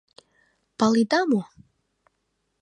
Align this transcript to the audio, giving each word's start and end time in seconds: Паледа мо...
Паледа 0.77 1.21
мо... 1.29 1.41